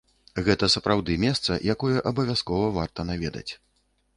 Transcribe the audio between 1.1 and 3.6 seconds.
месца, якое абавязкова варта наведаць.